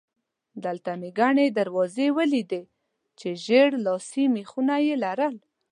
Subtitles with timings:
[0.65, 2.63] دلته مې ګڼې دروازې ولیدې
[3.19, 5.35] چې ژېړ لاسي مېخونه یې لرل.